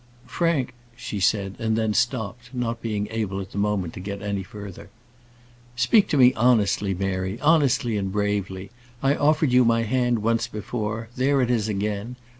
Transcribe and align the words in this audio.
"Frank," 0.25 0.73
she 0.95 1.19
said, 1.19 1.53
and 1.59 1.77
then 1.77 1.93
stopped; 1.93 2.49
not 2.55 2.81
being 2.81 3.07
able 3.11 3.39
at 3.39 3.51
the 3.51 3.59
moment 3.59 3.93
to 3.93 3.99
get 3.99 4.19
any 4.23 4.41
further. 4.41 4.89
"Speak 5.75 6.07
to 6.07 6.17
me 6.17 6.33
honestly, 6.33 6.95
Mary; 6.95 7.39
honestly 7.39 7.97
and 7.97 8.11
bravely. 8.11 8.71
I 9.03 9.13
offered 9.13 9.51
you 9.51 9.63
my 9.63 9.83
hand 9.83 10.23
once 10.23 10.47
before; 10.47 11.09
there 11.17 11.39
it 11.39 11.51
is 11.51 11.69
again. 11.69 12.15